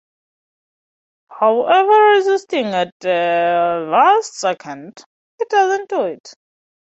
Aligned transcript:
However, 1.29 1.95
resisting 2.15 2.65
at 2.73 2.91
the 3.01 3.85
last 3.87 4.33
second, 4.33 5.03
he 5.37 5.45
doesn't 5.45 5.89
do 5.89 6.05
it. 6.05 6.33